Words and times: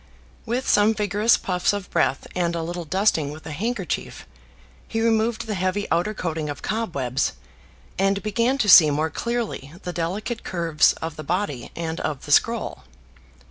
With 0.47 0.67
some 0.67 0.95
vigorous 0.95 1.37
puffs 1.37 1.73
of 1.73 1.87
breath 1.91 2.25
and 2.33 2.55
a 2.55 2.63
little 2.63 2.85
dusting 2.85 3.31
with 3.31 3.45
a 3.45 3.51
handkerchief 3.51 4.25
he 4.87 4.99
removed 4.99 5.45
the 5.45 5.53
heavy 5.53 5.85
outer 5.91 6.15
coating 6.15 6.49
of 6.49 6.63
cobwebs, 6.63 7.33
and 7.99 8.23
began 8.23 8.57
to 8.57 8.67
see 8.67 8.89
more 8.89 9.11
clearly 9.11 9.73
the 9.83 9.93
delicate 9.93 10.43
curves 10.43 10.93
of 10.93 11.17
the 11.17 11.23
body 11.23 11.69
and 11.75 11.99
of 11.99 12.25
the 12.25 12.31
scroll. 12.31 12.81